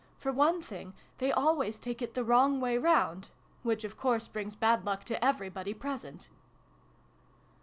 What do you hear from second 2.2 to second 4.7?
wrong way round which of course brings